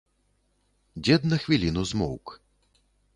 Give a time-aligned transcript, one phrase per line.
[1.07, 2.27] Дзед на хвіліну змоўк.